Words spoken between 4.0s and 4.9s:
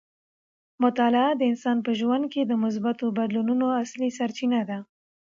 سرچینه ده.